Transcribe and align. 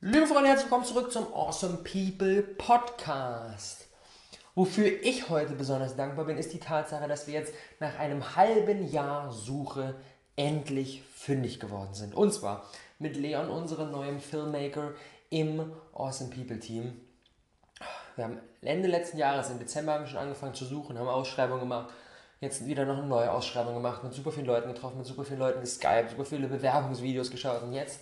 Liebe 0.00 0.28
Freunde, 0.28 0.48
herzlich 0.50 0.70
willkommen 0.70 0.84
zurück 0.84 1.10
zum 1.10 1.34
Awesome 1.34 1.78
People 1.78 2.40
Podcast. 2.40 3.88
Wofür 4.54 4.86
ich 5.02 5.28
heute 5.28 5.54
besonders 5.54 5.96
dankbar 5.96 6.26
bin, 6.26 6.38
ist 6.38 6.52
die 6.52 6.60
Tatsache, 6.60 7.08
dass 7.08 7.26
wir 7.26 7.34
jetzt 7.34 7.52
nach 7.80 7.98
einem 7.98 8.36
halben 8.36 8.88
Jahr 8.92 9.32
Suche 9.32 9.96
endlich 10.36 11.02
fündig 11.02 11.58
geworden 11.58 11.94
sind. 11.94 12.14
Und 12.14 12.32
zwar 12.32 12.64
mit 13.00 13.16
Leon, 13.16 13.50
unserem 13.50 13.90
neuen 13.90 14.20
Filmmaker 14.20 14.92
im 15.30 15.72
Awesome 15.92 16.30
People 16.30 16.60
Team. 16.60 17.00
Wir 18.14 18.26
haben 18.26 18.38
Ende 18.62 18.86
letzten 18.86 19.18
Jahres, 19.18 19.50
im 19.50 19.58
Dezember, 19.58 19.94
haben 19.94 20.04
wir 20.04 20.10
schon 20.10 20.20
angefangen 20.20 20.54
zu 20.54 20.64
suchen, 20.64 20.96
haben 20.96 21.08
Ausschreibungen 21.08 21.62
gemacht. 21.62 21.92
Jetzt 22.40 22.64
wieder 22.66 22.84
noch 22.84 22.98
eine 22.98 23.06
neue 23.08 23.32
Ausschreibung 23.32 23.74
gemacht, 23.74 24.04
mit 24.04 24.12
super 24.14 24.30
vielen 24.30 24.46
Leuten 24.46 24.72
getroffen, 24.72 24.98
mit 24.98 25.06
super 25.08 25.24
vielen 25.24 25.40
Leuten 25.40 25.60
geskypt, 25.60 26.10
super 26.10 26.24
viele 26.24 26.46
Bewerbungsvideos 26.46 27.32
geschaut. 27.32 27.64
Und 27.64 27.72
jetzt 27.72 27.98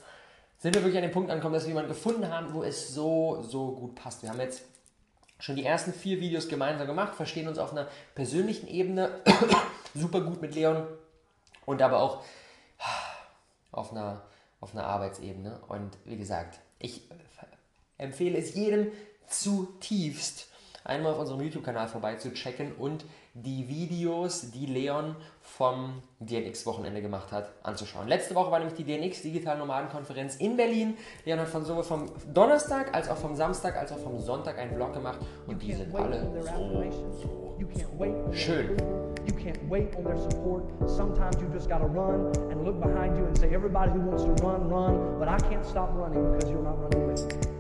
sind 0.58 0.74
wir 0.74 0.82
wirklich 0.82 0.96
an 0.96 1.02
den 1.02 1.12
Punkt 1.12 1.30
angekommen, 1.30 1.54
dass 1.54 1.64
wir 1.64 1.68
jemanden 1.68 1.90
gefunden 1.90 2.28
haben, 2.28 2.52
wo 2.54 2.62
es 2.62 2.94
so, 2.94 3.42
so 3.42 3.72
gut 3.72 3.94
passt. 3.94 4.22
Wir 4.22 4.30
haben 4.30 4.40
jetzt 4.40 4.62
schon 5.38 5.56
die 5.56 5.64
ersten 5.64 5.92
vier 5.92 6.20
Videos 6.20 6.48
gemeinsam 6.48 6.86
gemacht, 6.86 7.14
verstehen 7.14 7.48
uns 7.48 7.58
auf 7.58 7.72
einer 7.72 7.88
persönlichen 8.14 8.66
Ebene 8.68 9.20
super 9.94 10.22
gut 10.22 10.40
mit 10.40 10.54
Leon 10.54 10.86
und 11.66 11.82
aber 11.82 12.00
auch 12.00 12.24
auf 13.70 13.92
einer, 13.92 14.22
auf 14.60 14.72
einer 14.72 14.86
Arbeitsebene. 14.86 15.60
Und 15.68 15.98
wie 16.04 16.16
gesagt, 16.16 16.58
ich 16.78 17.02
empfehle 17.98 18.38
es 18.38 18.54
jedem 18.54 18.92
zutiefst, 19.26 20.48
einmal 20.84 21.12
auf 21.12 21.18
unserem 21.18 21.40
YouTube-Kanal 21.40 21.88
vorbeizuchecken 21.88 22.74
und 22.76 23.04
die 23.42 23.68
Videos, 23.68 24.50
die 24.50 24.66
Leon 24.66 25.14
vom 25.42 26.02
DNX-Wochenende 26.20 27.02
gemacht 27.02 27.32
hat, 27.32 27.50
anzuschauen. 27.62 28.08
Letzte 28.08 28.34
Woche 28.34 28.50
war 28.50 28.58
nämlich 28.58 28.76
die 28.76 28.84
DNX 28.84 29.22
Digital 29.22 29.58
Nomadenkonferenz 29.58 30.36
in 30.36 30.56
Berlin. 30.56 30.96
Leon 31.24 31.40
hat 31.40 31.48
von 31.48 31.64
sowohl 31.64 31.84
vom 31.84 32.06
Donnerstag 32.32 32.94
als 32.94 33.10
auch 33.10 33.16
vom 33.16 33.36
Samstag 33.36 33.76
als 33.76 33.92
auch 33.92 33.98
vom 33.98 34.18
Sonntag 34.18 34.58
einen 34.58 34.74
Vlog 34.74 34.94
gemacht 34.94 35.18
und 35.46 35.62
die 35.62 35.72
sind 35.72 35.94
alle 35.94 36.22
so, 36.40 37.56
so 37.62 38.32
schön. 38.32 38.76
You 39.26 39.34
can't 39.34 39.58
wait 39.68 39.94
on 39.96 40.04
their 40.04 40.16
support. 40.16 40.62
Sometimes 40.88 41.36
you 41.40 41.48
just 41.52 41.68
gotta 41.68 41.86
run 41.86 42.32
and 42.50 42.64
look 42.64 42.80
behind 42.80 43.16
you 43.16 43.24
and 43.26 43.36
say, 43.36 43.52
everybody 43.52 43.90
who 43.90 44.00
wants 44.00 44.22
to 44.22 44.30
run, 44.46 44.68
run, 44.70 45.18
but 45.18 45.28
I 45.28 45.36
can't 45.48 45.64
stop 45.64 45.90
running 45.94 46.32
because 46.32 46.48
you're 46.48 46.62
not 46.62 46.80
running 46.80 47.06
with 47.08 47.46
me. 47.46 47.55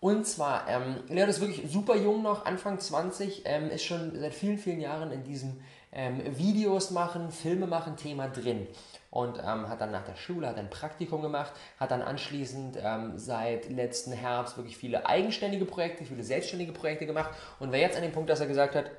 Und 0.00 0.26
zwar, 0.26 0.68
ähm, 0.68 1.02
Leon 1.08 1.28
ist 1.28 1.40
wirklich 1.40 1.70
super 1.70 1.96
jung 1.96 2.22
noch, 2.22 2.44
Anfang 2.44 2.78
20, 2.78 3.42
ähm, 3.46 3.68
ist 3.68 3.84
schon 3.84 4.12
seit 4.18 4.32
vielen, 4.32 4.58
vielen 4.58 4.80
Jahren 4.80 5.10
in 5.10 5.24
diesem 5.24 5.60
ähm, 5.90 6.20
Videos 6.38 6.92
machen, 6.92 7.32
Filme 7.32 7.66
machen 7.66 7.96
Thema 7.96 8.28
drin. 8.28 8.68
Und 9.10 9.38
ähm, 9.38 9.68
hat 9.68 9.80
dann 9.80 9.90
nach 9.90 10.04
der 10.04 10.14
Schule 10.14 10.46
hat 10.46 10.58
ein 10.58 10.70
Praktikum 10.70 11.22
gemacht, 11.22 11.52
hat 11.80 11.90
dann 11.90 12.02
anschließend 12.02 12.78
ähm, 12.80 13.18
seit 13.18 13.70
letzten 13.70 14.12
Herbst 14.12 14.56
wirklich 14.56 14.76
viele 14.76 15.06
eigenständige 15.06 15.64
Projekte, 15.64 16.04
viele 16.04 16.22
selbstständige 16.22 16.72
Projekte 16.72 17.06
gemacht 17.06 17.30
und 17.58 17.72
war 17.72 17.78
jetzt 17.78 17.96
an 17.96 18.02
dem 18.02 18.12
Punkt, 18.12 18.30
dass 18.30 18.40
er 18.40 18.46
gesagt 18.46 18.76
hat, 18.76 18.90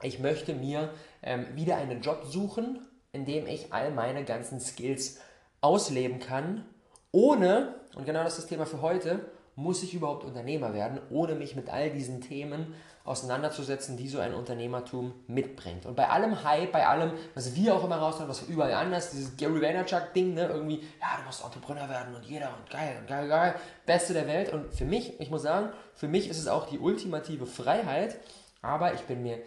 ich 0.00 0.18
möchte 0.18 0.54
mir 0.54 0.90
ähm, 1.22 1.46
wieder 1.54 1.76
einen 1.76 2.00
Job 2.00 2.24
suchen, 2.24 2.86
in 3.12 3.24
dem 3.24 3.46
ich 3.46 3.72
all 3.72 3.90
meine 3.90 4.24
ganzen 4.24 4.60
Skills 4.60 5.20
ausleben 5.60 6.20
kann, 6.20 6.64
ohne, 7.10 7.74
und 7.94 8.06
genau 8.06 8.22
das 8.24 8.34
ist 8.34 8.44
das 8.44 8.48
Thema 8.48 8.64
für 8.64 8.80
heute, 8.80 9.20
muss 9.54 9.82
ich 9.82 9.94
überhaupt 9.94 10.24
Unternehmer 10.24 10.72
werden, 10.72 11.00
ohne 11.10 11.34
mich 11.34 11.56
mit 11.56 11.68
all 11.68 11.90
diesen 11.90 12.20
Themen 12.20 12.74
auseinanderzusetzen, 13.04 13.96
die 13.96 14.08
so 14.08 14.20
ein 14.20 14.32
Unternehmertum 14.32 15.12
mitbringt. 15.26 15.86
Und 15.86 15.96
bei 15.96 16.08
allem 16.08 16.44
Hype, 16.44 16.70
bei 16.70 16.86
allem, 16.86 17.12
was 17.34 17.54
wir 17.56 17.74
auch 17.74 17.84
immer 17.84 17.96
raushauen, 17.96 18.28
was 18.28 18.42
überall 18.42 18.74
anders, 18.74 19.10
dieses 19.10 19.36
Gary 19.36 19.60
Vaynerchuk-Ding, 19.60 20.34
ne, 20.34 20.46
irgendwie, 20.46 20.80
ja, 21.00 21.18
du 21.18 21.24
musst 21.26 21.44
Entrepreneur 21.44 21.88
werden 21.88 22.14
und 22.14 22.24
jeder 22.24 22.54
und 22.56 22.70
geil 22.70 22.96
und 23.00 23.08
geil, 23.08 23.28
geil, 23.28 23.54
Beste 23.86 24.12
der 24.12 24.28
Welt. 24.28 24.52
Und 24.52 24.72
für 24.72 24.84
mich, 24.84 25.20
ich 25.20 25.30
muss 25.30 25.42
sagen, 25.42 25.70
für 25.94 26.06
mich 26.06 26.28
ist 26.28 26.38
es 26.38 26.46
auch 26.46 26.68
die 26.68 26.78
ultimative 26.78 27.46
Freiheit, 27.46 28.18
aber 28.62 28.94
ich 28.94 29.02
bin 29.02 29.22
mir 29.22 29.38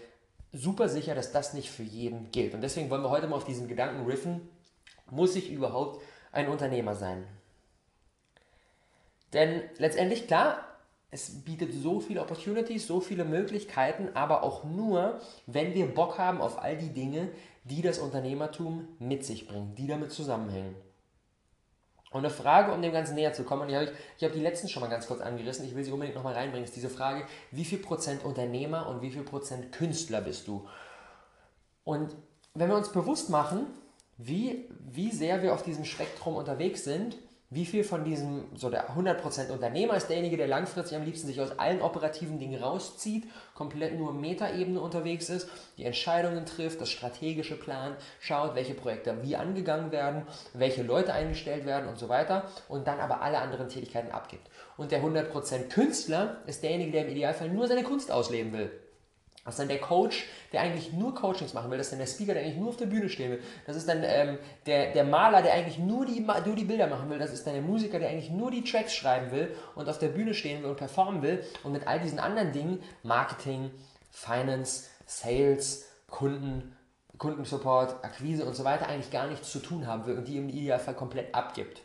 super 0.52 0.90
sicher, 0.90 1.16
dass 1.16 1.32
das 1.32 1.54
nicht 1.54 1.72
für 1.72 1.84
jeden 1.84 2.32
gilt. 2.32 2.54
Und 2.54 2.62
deswegen 2.62 2.90
wollen 2.90 3.04
wir 3.04 3.10
heute 3.10 3.28
mal 3.28 3.38
auf 3.38 3.46
diesen 3.46 3.70
Gedanken 3.70 4.06
riffen, 4.06 4.50
muss 5.10 5.36
ich 5.36 5.52
überhaupt 5.52 6.02
ein 6.34 6.50
Unternehmer 6.50 6.96
sein? 6.96 7.26
Denn 9.36 9.62
letztendlich, 9.78 10.28
klar, 10.28 10.66
es 11.12 11.44
bietet 11.44 11.74
so 11.74 12.00
viele 12.00 12.22
Opportunities, 12.22 12.88
so 12.88 13.02
viele 13.02 13.26
Möglichkeiten, 13.26 14.10
aber 14.16 14.44
auch 14.44 14.64
nur, 14.64 15.20
wenn 15.46 15.74
wir 15.74 15.94
Bock 15.94 16.18
haben 16.18 16.42
auf 16.42 16.62
all 16.62 16.78
die 16.78 16.90
Dinge, 16.90 17.30
die 17.66 17.82
das 17.82 18.00
Unternehmertum 18.00 18.88
mit 18.98 19.26
sich 19.26 19.48
bringt, 19.48 19.78
die 19.78 19.88
damit 19.88 20.12
zusammenhängen. 20.12 20.76
Und 22.12 22.20
eine 22.20 22.30
Frage, 22.30 22.72
um 22.72 22.82
dem 22.82 22.94
Ganzen 22.94 23.16
näher 23.16 23.34
zu 23.34 23.44
kommen, 23.44 23.68
die 23.68 23.76
habe 23.76 23.86
ich, 23.86 23.92
ich 24.18 24.24
habe 24.24 24.34
die 24.34 24.42
letzten 24.42 24.70
schon 24.70 24.82
mal 24.82 24.90
ganz 24.90 25.06
kurz 25.06 25.20
angerissen, 25.20 25.66
ich 25.66 25.76
will 25.76 25.84
sie 25.84 25.92
unbedingt 25.92 26.16
nochmal 26.16 26.34
reinbringen, 26.34 26.64
ist 26.64 26.76
diese 26.76 26.90
Frage, 26.90 27.26
wie 27.52 27.66
viel 27.66 27.80
Prozent 27.80 28.24
Unternehmer 28.24 28.88
und 28.88 29.02
wie 29.02 29.12
viel 29.12 29.24
Prozent 29.24 29.74
Künstler 29.74 30.22
bist 30.22 30.48
du? 30.48 30.66
Und 31.84 32.16
wenn 32.54 32.70
wir 32.70 32.78
uns 32.78 32.90
bewusst 32.90 33.30
machen, 33.30 33.68
wie, 34.18 34.70
wie 34.80 35.12
sehr 35.12 35.44
wir 35.44 35.54
auf 35.54 35.64
diesem 35.64 35.84
Spektrum 35.84 36.36
unterwegs 36.36 36.86
sind, 36.86 37.18
wie 37.56 37.66
viel 37.66 37.86
von 37.86 38.04
diesem, 38.04 38.44
so 38.56 38.70
der 38.70 38.90
100% 38.96 39.50
Unternehmer 39.50 39.96
ist 39.96 40.08
derjenige, 40.08 40.36
der 40.36 40.48
langfristig 40.48 40.98
am 40.98 41.06
liebsten 41.06 41.28
sich 41.28 41.40
aus 41.40 41.58
allen 41.58 41.82
operativen 41.82 42.38
Dingen 42.38 42.62
rauszieht, 42.62 43.24
komplett 43.54 43.98
nur 43.98 44.14
Metaebene 44.14 44.80
unterwegs 44.80 45.30
ist, 45.30 45.48
die 45.78 45.86
Entscheidungen 45.86 46.46
trifft, 46.46 46.82
das 46.82 46.90
strategische 46.90 47.56
Plan, 47.56 47.96
schaut, 48.20 48.56
welche 48.56 48.74
Projekte 48.74 49.24
wie 49.24 49.38
angegangen 49.38 49.94
werden, 49.94 50.24
welche 50.54 50.84
Leute 50.84 51.14
eingestellt 51.14 51.66
werden 51.66 51.88
und 51.88 51.98
so 51.98 52.10
weiter 52.10 52.44
und 52.68 52.88
dann 52.88 53.00
aber 53.00 53.22
alle 53.22 53.40
anderen 53.40 53.70
Tätigkeiten 53.70 54.12
abgibt. 54.12 54.48
Und 54.76 54.92
der 54.92 55.02
100% 55.02 55.70
Künstler 55.70 56.42
ist 56.48 56.62
derjenige, 56.62 56.92
der 56.92 57.06
im 57.06 57.12
Idealfall 57.12 57.50
nur 57.50 57.68
seine 57.68 57.84
Kunst 57.84 58.12
ausleben 58.12 58.52
will. 58.52 58.70
Das 59.46 59.54
ist 59.54 59.60
dann 59.60 59.68
der 59.68 59.80
Coach, 59.80 60.26
der 60.52 60.62
eigentlich 60.62 60.92
nur 60.92 61.14
Coachings 61.14 61.54
machen 61.54 61.70
will. 61.70 61.78
Das 61.78 61.88
ist 61.88 61.92
dann 61.92 62.00
der 62.00 62.08
Speaker, 62.08 62.34
der 62.34 62.42
eigentlich 62.42 62.58
nur 62.58 62.70
auf 62.70 62.78
der 62.78 62.88
Bühne 62.88 63.10
stehen 63.10 63.32
will. 63.32 63.44
Das 63.68 63.76
ist 63.76 63.88
dann 63.88 64.02
ähm, 64.04 64.40
der, 64.66 64.92
der 64.92 65.04
Maler, 65.04 65.44
der 65.44 65.54
eigentlich 65.54 65.78
nur 65.78 66.04
die, 66.08 66.20
nur 66.20 66.56
die 66.56 66.64
Bilder 66.64 66.88
machen 66.88 67.12
will. 67.12 67.20
Das 67.20 67.32
ist 67.32 67.46
dann 67.46 67.54
der 67.54 67.62
Musiker, 67.62 68.00
der 68.00 68.10
eigentlich 68.10 68.32
nur 68.32 68.50
die 68.50 68.64
Tracks 68.64 68.96
schreiben 68.96 69.32
will 69.32 69.56
und 69.76 69.88
auf 69.88 70.00
der 70.00 70.08
Bühne 70.08 70.34
stehen 70.34 70.64
will 70.64 70.72
und 70.72 70.78
performen 70.78 71.22
will. 71.22 71.44
Und 71.64 71.74
mit 71.74 71.88
all 71.88 72.00
diesen 72.00 72.18
anderen 72.18 72.54
Dingen, 72.54 72.82
Marketing, 73.04 73.70
Finance, 74.10 74.86
Sales, 75.06 75.86
Kunden, 76.10 76.76
Kundensupport, 77.20 78.04
Akquise 78.04 78.46
und 78.46 78.56
so 78.56 78.64
weiter, 78.64 78.88
eigentlich 78.88 79.12
gar 79.12 79.28
nichts 79.28 79.52
zu 79.52 79.60
tun 79.60 79.86
haben 79.86 80.08
will 80.08 80.18
und 80.18 80.28
die 80.28 80.38
im 80.38 80.50
Idealfall 80.50 80.96
komplett 80.96 81.36
abgibt. 81.36 81.82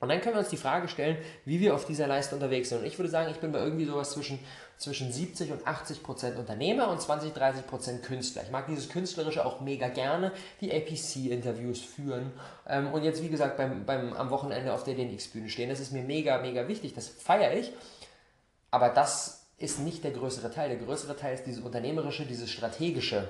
Und 0.00 0.08
dann 0.08 0.22
können 0.22 0.34
wir 0.34 0.40
uns 0.40 0.48
die 0.48 0.56
Frage 0.56 0.88
stellen, 0.88 1.18
wie 1.44 1.60
wir 1.60 1.74
auf 1.74 1.84
dieser 1.84 2.06
Leiste 2.06 2.34
unterwegs 2.34 2.70
sind. 2.70 2.78
Und 2.78 2.86
ich 2.86 2.98
würde 2.98 3.10
sagen, 3.10 3.30
ich 3.30 3.38
bin 3.38 3.52
bei 3.52 3.58
irgendwie 3.58 3.84
sowas 3.84 4.12
zwischen, 4.12 4.38
zwischen 4.78 5.12
70 5.12 5.52
und 5.52 5.66
80 5.66 6.02
Prozent 6.02 6.38
Unternehmer 6.38 6.88
und 6.88 7.02
20, 7.02 7.34
30 7.34 7.66
Prozent 7.66 8.02
Künstler. 8.02 8.42
Ich 8.42 8.50
mag 8.50 8.66
dieses 8.66 8.88
Künstlerische 8.88 9.44
auch 9.44 9.60
mega 9.60 9.88
gerne, 9.88 10.32
die 10.62 10.72
APC-Interviews 10.72 11.80
führen 11.80 12.32
ähm, 12.66 12.90
und 12.94 13.04
jetzt, 13.04 13.22
wie 13.22 13.28
gesagt, 13.28 13.58
beim, 13.58 13.84
beim, 13.84 14.14
am 14.14 14.30
Wochenende 14.30 14.72
auf 14.72 14.84
der 14.84 14.94
DNX-Bühne 14.94 15.50
stehen. 15.50 15.68
Das 15.68 15.80
ist 15.80 15.92
mir 15.92 16.02
mega, 16.02 16.38
mega 16.38 16.66
wichtig, 16.66 16.94
das 16.94 17.08
feiere 17.08 17.52
ich. 17.52 17.70
Aber 18.70 18.88
das 18.88 19.44
ist 19.58 19.80
nicht 19.80 20.02
der 20.02 20.12
größere 20.12 20.50
Teil. 20.50 20.70
Der 20.70 20.78
größere 20.78 21.14
Teil 21.14 21.34
ist 21.34 21.44
dieses 21.44 21.62
Unternehmerische, 21.62 22.24
dieses 22.24 22.50
Strategische. 22.50 23.28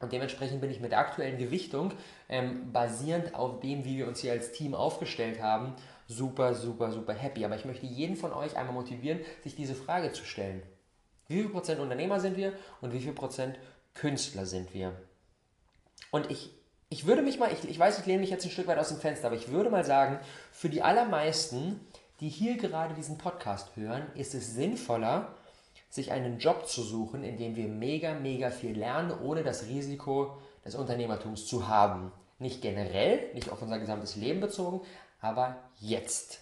Und 0.00 0.12
dementsprechend 0.12 0.62
bin 0.62 0.70
ich 0.70 0.80
mit 0.80 0.92
der 0.92 0.98
aktuellen 0.98 1.38
Gewichtung, 1.38 1.92
ähm, 2.28 2.72
basierend 2.72 3.34
auf 3.34 3.60
dem, 3.60 3.84
wie 3.84 3.98
wir 3.98 4.08
uns 4.08 4.20
hier 4.20 4.32
als 4.32 4.50
Team 4.52 4.74
aufgestellt 4.74 5.42
haben, 5.42 5.74
super, 6.08 6.54
super, 6.54 6.90
super 6.90 7.12
happy. 7.12 7.44
Aber 7.44 7.54
ich 7.54 7.66
möchte 7.66 7.86
jeden 7.86 8.16
von 8.16 8.32
euch 8.32 8.56
einmal 8.56 8.74
motivieren, 8.74 9.20
sich 9.42 9.54
diese 9.54 9.74
Frage 9.74 10.12
zu 10.12 10.24
stellen. 10.24 10.62
Wie 11.28 11.42
viel 11.42 11.50
Prozent 11.50 11.80
Unternehmer 11.80 12.18
sind 12.18 12.36
wir 12.36 12.54
und 12.80 12.92
wie 12.92 13.00
viel 13.00 13.12
Prozent 13.12 13.58
Künstler 13.94 14.46
sind 14.46 14.72
wir? 14.72 14.94
Und 16.10 16.30
ich, 16.30 16.50
ich 16.88 17.06
würde 17.06 17.22
mich 17.22 17.38
mal, 17.38 17.52
ich, 17.52 17.68
ich 17.68 17.78
weiß, 17.78 17.98
ich 18.00 18.06
lehne 18.06 18.20
mich 18.20 18.30
jetzt 18.30 18.44
ein 18.44 18.50
Stück 18.50 18.66
weit 18.66 18.78
aus 18.78 18.88
dem 18.88 18.98
Fenster, 18.98 19.26
aber 19.26 19.36
ich 19.36 19.50
würde 19.50 19.70
mal 19.70 19.84
sagen, 19.84 20.18
für 20.50 20.70
die 20.70 20.82
allermeisten, 20.82 21.78
die 22.20 22.28
hier 22.28 22.56
gerade 22.56 22.94
diesen 22.94 23.18
Podcast 23.18 23.76
hören, 23.76 24.02
ist 24.14 24.34
es 24.34 24.54
sinnvoller, 24.54 25.34
sich 25.90 26.12
einen 26.12 26.38
Job 26.38 26.66
zu 26.68 26.82
suchen, 26.82 27.24
in 27.24 27.36
dem 27.36 27.56
wir 27.56 27.68
mega, 27.68 28.14
mega 28.14 28.50
viel 28.50 28.78
lernen, 28.78 29.12
ohne 29.22 29.42
das 29.42 29.66
Risiko 29.66 30.38
des 30.64 30.76
Unternehmertums 30.76 31.46
zu 31.46 31.68
haben. 31.68 32.12
Nicht 32.38 32.62
generell, 32.62 33.34
nicht 33.34 33.50
auf 33.50 33.60
unser 33.60 33.78
gesamtes 33.78 34.16
Leben 34.16 34.40
bezogen, 34.40 34.80
aber 35.20 35.56
jetzt. 35.78 36.40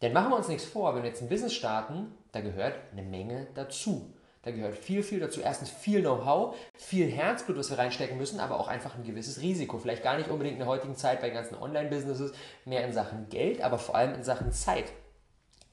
Denn 0.00 0.12
machen 0.12 0.30
wir 0.30 0.36
uns 0.36 0.48
nichts 0.48 0.64
vor, 0.64 0.94
wenn 0.94 1.02
wir 1.02 1.10
jetzt 1.10 1.20
ein 1.20 1.28
Business 1.28 1.52
starten, 1.52 2.14
da 2.32 2.40
gehört 2.40 2.74
eine 2.92 3.02
Menge 3.02 3.48
dazu. 3.54 4.12
Da 4.42 4.52
gehört 4.52 4.76
viel, 4.76 5.02
viel 5.02 5.18
dazu. 5.18 5.40
Erstens 5.40 5.70
viel 5.70 6.02
Know-how, 6.02 6.54
viel 6.74 7.10
Herzblut, 7.10 7.58
was 7.58 7.70
wir 7.70 7.78
reinstecken 7.78 8.16
müssen, 8.16 8.38
aber 8.38 8.60
auch 8.60 8.68
einfach 8.68 8.94
ein 8.94 9.02
gewisses 9.02 9.40
Risiko. 9.40 9.78
Vielleicht 9.78 10.04
gar 10.04 10.16
nicht 10.16 10.30
unbedingt 10.30 10.54
in 10.54 10.60
der 10.60 10.68
heutigen 10.68 10.94
Zeit 10.94 11.20
bei 11.20 11.30
ganzen 11.30 11.56
Online-Businesses 11.56 12.32
mehr 12.64 12.84
in 12.84 12.92
Sachen 12.92 13.28
Geld, 13.28 13.60
aber 13.60 13.78
vor 13.78 13.96
allem 13.96 14.14
in 14.14 14.22
Sachen 14.22 14.52
Zeit. 14.52 14.92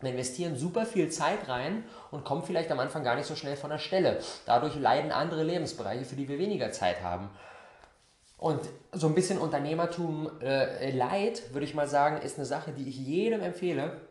Wir 0.03 0.11
investieren 0.11 0.55
super 0.55 0.85
viel 0.85 1.09
Zeit 1.09 1.47
rein 1.47 1.83
und 2.11 2.25
kommen 2.25 2.43
vielleicht 2.43 2.71
am 2.71 2.79
Anfang 2.79 3.03
gar 3.03 3.15
nicht 3.15 3.25
so 3.25 3.35
schnell 3.35 3.55
von 3.55 3.69
der 3.69 3.79
Stelle. 3.79 4.19
Dadurch 4.45 4.75
leiden 4.75 5.11
andere 5.11 5.43
Lebensbereiche, 5.43 6.05
für 6.05 6.15
die 6.15 6.27
wir 6.27 6.39
weniger 6.39 6.71
Zeit 6.71 7.01
haben. 7.01 7.29
Und 8.37 8.59
so 8.91 9.07
ein 9.07 9.15
bisschen 9.15 9.37
Unternehmertum 9.37 10.29
äh, 10.41 10.91
Leid, 10.91 11.53
würde 11.53 11.65
ich 11.65 11.75
mal 11.75 11.87
sagen, 11.87 12.21
ist 12.21 12.37
eine 12.37 12.45
Sache, 12.45 12.73
die 12.73 12.89
ich 12.89 12.97
jedem 12.97 13.41
empfehle. 13.41 14.01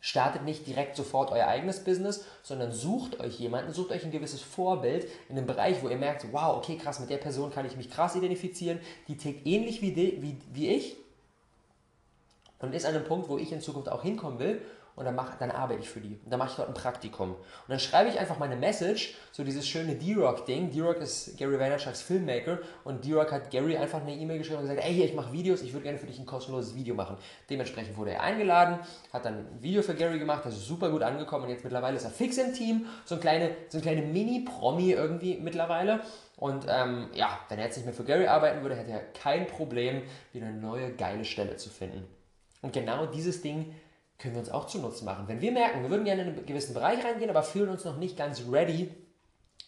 Startet 0.00 0.44
nicht 0.44 0.66
direkt 0.66 0.96
sofort 0.96 1.30
euer 1.30 1.46
eigenes 1.46 1.84
Business, 1.84 2.24
sondern 2.42 2.72
sucht 2.72 3.20
euch 3.20 3.38
jemanden, 3.38 3.74
sucht 3.74 3.90
euch 3.90 4.04
ein 4.04 4.10
gewisses 4.10 4.40
Vorbild 4.40 5.06
in 5.28 5.36
einem 5.36 5.46
Bereich, 5.46 5.82
wo 5.82 5.90
ihr 5.90 5.98
merkt, 5.98 6.32
wow, 6.32 6.56
okay, 6.56 6.78
krass, 6.78 7.00
mit 7.00 7.10
der 7.10 7.18
Person 7.18 7.50
kann 7.50 7.66
ich 7.66 7.76
mich 7.76 7.90
krass 7.90 8.16
identifizieren, 8.16 8.80
die 9.08 9.18
tickt 9.18 9.46
ähnlich 9.46 9.82
wie, 9.82 9.92
die, 9.92 10.22
wie, 10.22 10.38
wie 10.54 10.68
ich 10.68 10.96
und 12.60 12.74
ist 12.74 12.86
an 12.86 12.94
einem 12.94 13.04
Punkt, 13.04 13.28
wo 13.28 13.38
ich 13.38 13.52
in 13.52 13.60
Zukunft 13.60 13.88
auch 13.88 14.02
hinkommen 14.02 14.38
will 14.38 14.62
und 15.00 15.06
dann, 15.06 15.14
mach, 15.14 15.36
dann 15.36 15.50
arbeite 15.50 15.80
ich 15.80 15.88
für 15.88 16.00
die. 16.00 16.20
Und 16.22 16.30
dann 16.30 16.38
mache 16.38 16.50
ich 16.50 16.56
dort 16.56 16.68
ein 16.68 16.74
Praktikum. 16.74 17.30
Und 17.30 17.38
dann 17.68 17.80
schreibe 17.80 18.10
ich 18.10 18.18
einfach 18.18 18.38
meine 18.38 18.56
Message, 18.56 19.14
so 19.32 19.42
dieses 19.44 19.66
schöne 19.66 19.94
D-Rock-Ding. 19.94 20.70
D-Rock 20.70 20.98
ist 20.98 21.38
Gary 21.38 21.58
Vaynerchuks 21.58 22.02
Filmmaker 22.02 22.58
und 22.84 23.02
D-Rock 23.04 23.32
hat 23.32 23.50
Gary 23.50 23.78
einfach 23.78 24.02
eine 24.02 24.14
E-Mail 24.14 24.38
geschrieben 24.38 24.58
und 24.58 24.68
gesagt, 24.68 24.86
ey, 24.86 24.92
hier, 24.92 25.06
ich 25.06 25.14
mache 25.14 25.32
Videos, 25.32 25.62
ich 25.62 25.72
würde 25.72 25.84
gerne 25.84 25.98
für 25.98 26.06
dich 26.06 26.18
ein 26.18 26.26
kostenloses 26.26 26.74
Video 26.74 26.94
machen. 26.94 27.16
Dementsprechend 27.48 27.96
wurde 27.96 28.10
er 28.10 28.22
eingeladen, 28.22 28.78
hat 29.10 29.24
dann 29.24 29.38
ein 29.38 29.62
Video 29.62 29.80
für 29.80 29.94
Gary 29.94 30.18
gemacht, 30.18 30.44
das 30.44 30.54
ist 30.54 30.66
super 30.66 30.90
gut 30.90 31.02
angekommen 31.02 31.44
und 31.44 31.50
jetzt 31.50 31.64
mittlerweile 31.64 31.96
ist 31.96 32.04
er 32.04 32.10
fix 32.10 32.36
im 32.36 32.52
Team, 32.52 32.84
so 33.06 33.14
ein 33.14 33.22
kleine, 33.22 33.52
so 33.70 33.78
ein 33.78 33.82
kleine 33.82 34.02
Mini-Promi 34.02 34.92
irgendwie 34.92 35.38
mittlerweile. 35.38 36.00
Und 36.36 36.66
ähm, 36.68 37.08
ja, 37.14 37.38
wenn 37.48 37.58
er 37.58 37.66
jetzt 37.66 37.76
nicht 37.76 37.86
mehr 37.86 37.94
für 37.94 38.04
Gary 38.04 38.26
arbeiten 38.26 38.62
würde, 38.62 38.74
hätte 38.74 38.90
er 38.90 39.00
kein 39.00 39.46
Problem, 39.46 40.02
wieder 40.32 40.46
eine 40.46 40.56
neue 40.56 40.92
geile 40.92 41.24
Stelle 41.24 41.56
zu 41.56 41.70
finden. 41.70 42.19
Und 42.62 42.72
genau 42.72 43.06
dieses 43.06 43.42
Ding 43.42 43.74
können 44.18 44.34
wir 44.34 44.40
uns 44.40 44.50
auch 44.50 44.66
zunutze 44.66 45.04
machen. 45.04 45.26
Wenn 45.28 45.40
wir 45.40 45.52
merken, 45.52 45.82
wir 45.82 45.90
würden 45.90 46.04
gerne 46.04 46.22
in 46.22 46.28
einen 46.28 46.46
gewissen 46.46 46.74
Bereich 46.74 47.02
reingehen, 47.04 47.30
aber 47.30 47.42
fühlen 47.42 47.70
uns 47.70 47.84
noch 47.84 47.96
nicht 47.96 48.16
ganz 48.16 48.42
ready, 48.50 48.90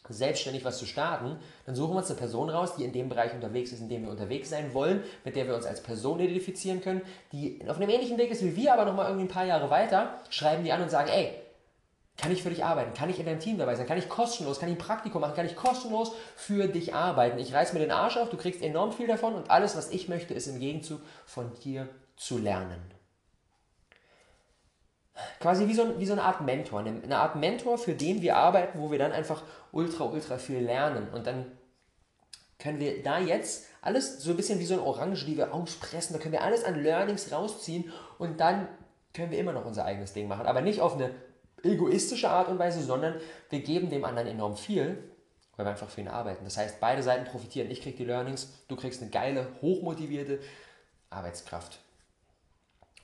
selbstständig 0.08 0.64
was 0.64 0.78
zu 0.78 0.84
starten, 0.84 1.38
dann 1.64 1.74
suchen 1.74 1.94
wir 1.94 1.98
uns 1.98 2.10
eine 2.10 2.18
Person 2.18 2.50
raus, 2.50 2.74
die 2.76 2.84
in 2.84 2.92
dem 2.92 3.08
Bereich 3.08 3.32
unterwegs 3.34 3.72
ist, 3.72 3.80
in 3.80 3.88
dem 3.88 4.02
wir 4.02 4.10
unterwegs 4.10 4.50
sein 4.50 4.74
wollen, 4.74 5.02
mit 5.24 5.36
der 5.36 5.46
wir 5.46 5.54
uns 5.54 5.64
als 5.64 5.82
Person 5.82 6.20
identifizieren 6.20 6.80
können, 6.80 7.02
die 7.32 7.60
auf 7.68 7.76
einem 7.76 7.88
ähnlichen 7.88 8.18
Weg 8.18 8.30
ist 8.30 8.44
wie 8.44 8.56
wir, 8.56 8.72
aber 8.72 8.84
nochmal 8.84 9.06
irgendwie 9.06 9.26
ein 9.26 9.34
paar 9.34 9.46
Jahre 9.46 9.70
weiter, 9.70 10.20
schreiben 10.28 10.64
die 10.64 10.72
an 10.72 10.82
und 10.82 10.90
sagen, 10.90 11.08
ey, 11.08 11.34
kann 12.18 12.30
ich 12.30 12.42
für 12.42 12.50
dich 12.50 12.64
arbeiten? 12.64 12.94
Kann 12.94 13.10
ich 13.10 13.18
in 13.18 13.26
deinem 13.26 13.40
Team 13.40 13.58
dabei 13.58 13.74
sein? 13.74 13.86
Kann 13.86 13.98
ich 13.98 14.08
kostenlos? 14.08 14.60
Kann 14.60 14.68
ich 14.68 14.76
ein 14.76 14.78
Praktikum 14.78 15.20
machen? 15.20 15.34
Kann 15.34 15.46
ich 15.46 15.56
kostenlos 15.56 16.12
für 16.36 16.68
dich 16.68 16.94
arbeiten? 16.94 17.38
Ich 17.38 17.52
reiß 17.54 17.72
mir 17.72 17.80
den 17.80 17.90
Arsch 17.90 18.16
auf, 18.16 18.30
du 18.30 18.36
kriegst 18.36 18.62
enorm 18.62 18.92
viel 18.92 19.06
davon 19.06 19.34
und 19.34 19.50
alles, 19.50 19.76
was 19.76 19.90
ich 19.90 20.08
möchte, 20.08 20.34
ist 20.34 20.46
im 20.46 20.60
Gegenzug 20.60 21.00
von 21.26 21.52
dir 21.64 21.88
zu 22.16 22.38
lernen 22.38 22.92
quasi 25.40 25.68
wie 25.68 25.74
so, 25.74 25.98
wie 25.98 26.06
so 26.06 26.12
eine 26.12 26.22
Art 26.22 26.40
Mentor. 26.40 26.80
Eine, 26.80 27.16
Art 27.16 27.36
Mentor, 27.36 27.78
für 27.78 27.94
den 27.94 28.22
wir 28.22 28.36
arbeiten, 28.36 28.78
wo 28.78 28.90
wir 28.90 28.98
dann 28.98 29.12
einfach 29.12 29.42
ultra, 29.70 30.04
ultra 30.04 30.38
viel 30.38 30.60
lernen. 30.60 31.08
Und 31.12 31.26
dann 31.26 31.46
können 32.58 32.80
wir 32.80 33.02
da 33.02 33.18
jetzt 33.18 33.66
alles 33.80 34.22
so 34.22 34.30
ein 34.30 34.36
bisschen 34.36 34.58
wie 34.60 34.64
so 34.64 34.74
eine 34.74 34.84
Orange, 34.84 35.24
die 35.26 35.36
wir 35.36 35.52
auspressen, 35.52 36.14
da 36.14 36.20
können 36.20 36.32
wir 36.32 36.42
alles 36.42 36.64
an 36.64 36.80
Learnings 36.80 37.32
rausziehen 37.32 37.92
und 38.18 38.38
dann 38.38 38.68
können 39.12 39.32
wir 39.32 39.38
immer 39.38 39.52
noch 39.52 39.64
unser 39.64 39.84
eigenes 39.84 40.12
Ding 40.12 40.28
machen. 40.28 40.46
Aber 40.46 40.60
nicht 40.60 40.80
auf 40.80 40.94
eine 40.94 41.10
egoistische 41.62 42.30
Art 42.30 42.48
und 42.48 42.58
Weise, 42.58 42.82
sondern 42.82 43.14
wir 43.50 43.60
geben 43.60 43.90
dem 43.90 44.04
anderen 44.04 44.28
enorm 44.28 44.56
viel, 44.56 44.98
weil 45.56 45.66
wir 45.66 45.70
einfach 45.70 45.88
für 45.88 46.00
ihn 46.00 46.08
arbeiten. 46.08 46.44
Das 46.44 46.56
heißt, 46.56 46.80
beide 46.80 47.02
Seiten 47.02 47.24
profitieren. 47.24 47.70
Ich 47.70 47.82
kriege 47.82 47.96
die 47.96 48.04
Learnings, 48.04 48.48
du 48.68 48.76
kriegst 48.76 49.02
eine 49.02 49.10
geile, 49.10 49.46
hochmotivierte 49.60 50.40
Arbeitskraft. 51.10 51.78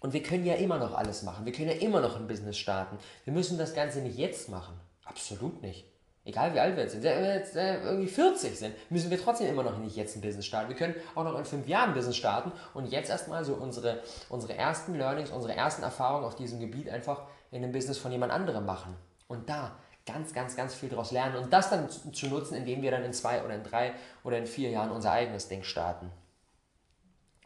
Und 0.00 0.12
wir 0.12 0.22
können 0.22 0.46
ja 0.46 0.54
immer 0.54 0.78
noch 0.78 0.94
alles 0.94 1.22
machen. 1.22 1.44
Wir 1.44 1.52
können 1.52 1.68
ja 1.68 1.76
immer 1.76 2.00
noch 2.00 2.16
ein 2.16 2.28
Business 2.28 2.56
starten. 2.56 2.98
Wir 3.24 3.32
müssen 3.32 3.58
das 3.58 3.74
Ganze 3.74 4.00
nicht 4.00 4.16
jetzt 4.16 4.48
machen. 4.48 4.74
Absolut 5.04 5.62
nicht. 5.62 5.86
Egal 6.28 6.52
wie 6.52 6.60
alt 6.60 6.76
wir 6.76 6.82
jetzt 6.82 6.92
sind. 6.92 7.04
Wenn 7.04 7.22
wir 7.22 7.34
jetzt 7.36 7.56
äh, 7.56 7.82
irgendwie 7.82 8.06
40 8.06 8.58
sind, 8.58 8.74
müssen 8.90 9.10
wir 9.10 9.18
trotzdem 9.18 9.48
immer 9.48 9.62
noch 9.62 9.78
nicht 9.78 9.96
jetzt 9.96 10.14
ein 10.14 10.20
Business 10.20 10.44
starten. 10.44 10.68
Wir 10.68 10.76
können 10.76 10.94
auch 11.14 11.24
noch 11.24 11.38
in 11.38 11.46
fünf 11.46 11.66
Jahren 11.66 11.88
ein 11.88 11.94
Business 11.94 12.18
starten 12.18 12.52
und 12.74 12.84
jetzt 12.92 13.08
erstmal 13.08 13.46
so 13.46 13.54
unsere, 13.54 14.02
unsere 14.28 14.54
ersten 14.54 14.94
Learnings, 14.94 15.30
unsere 15.30 15.54
ersten 15.54 15.82
Erfahrungen 15.82 16.26
auf 16.26 16.36
diesem 16.36 16.60
Gebiet 16.60 16.90
einfach 16.90 17.22
in 17.50 17.64
einem 17.64 17.72
Business 17.72 17.96
von 17.96 18.12
jemand 18.12 18.30
anderem 18.30 18.66
machen. 18.66 18.94
Und 19.26 19.48
da 19.48 19.72
ganz, 20.04 20.34
ganz, 20.34 20.54
ganz 20.54 20.74
viel 20.74 20.90
daraus 20.90 21.12
lernen 21.12 21.36
und 21.36 21.50
das 21.50 21.70
dann 21.70 21.88
zu, 21.88 22.12
zu 22.12 22.26
nutzen, 22.26 22.56
indem 22.56 22.82
wir 22.82 22.90
dann 22.90 23.04
in 23.04 23.14
zwei 23.14 23.42
oder 23.42 23.54
in 23.54 23.62
drei 23.62 23.94
oder 24.22 24.36
in 24.36 24.44
vier 24.44 24.68
Jahren 24.68 24.90
unser 24.90 25.12
eigenes 25.12 25.48
Ding 25.48 25.62
starten. 25.62 26.10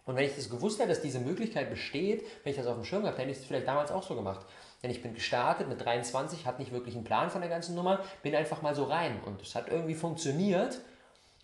Und 0.05 0.17
wenn 0.17 0.25
ich 0.25 0.35
das 0.35 0.51
gewusst 0.51 0.81
hätte, 0.81 0.89
dass 0.89 1.03
diese 1.03 1.21
Möglichkeit 1.21 1.71
besteht, 1.71 2.25
wenn 2.43 2.51
ich 2.51 2.57
das 2.57 2.67
auf 2.67 2.75
dem 2.75 2.85
Schirm 2.85 3.03
gehabt 3.03 3.19
hätte, 3.19 3.29
hätte 3.29 3.39
ich 3.39 3.43
es 3.43 3.47
vielleicht 3.47 3.69
damals 3.69 3.93
auch 3.93 4.03
so 4.03 4.17
gemacht. 4.17 4.45
Denn 4.83 4.91
ich 4.91 5.03
bin 5.03 5.15
gestartet 5.15 5.69
mit 5.69 5.85
23, 5.85 6.45
hatte 6.45 6.61
nicht 6.61 6.73
wirklich 6.73 6.97
einen 6.97 7.05
Plan 7.05 7.31
von 7.31 7.41
der 7.41 7.51
ganzen 7.51 7.75
Nummer, 7.75 8.01
bin 8.23 8.35
einfach 8.35 8.63
mal 8.63 8.75
so 8.75 8.85
rein 8.85 9.21
und 9.25 9.41
es 9.41 9.55
hat 9.55 9.69
irgendwie 9.69 9.95
funktioniert. 9.95 10.81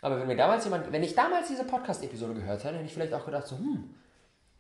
Aber 0.01 0.19
wenn 0.19 0.27
mir 0.27 0.37
damals 0.37 0.65
jemand, 0.65 0.91
wenn 0.93 1.03
ich 1.03 1.15
damals 1.15 1.49
diese 1.49 1.65
Podcast-Episode 1.65 2.35
gehört 2.35 2.65
hätte, 2.65 2.75
hätte 2.75 2.87
ich 2.87 2.93
vielleicht 2.93 3.15
auch 3.15 3.25
gedacht, 3.25 3.47
so, 3.47 3.57
hm, 3.57 3.95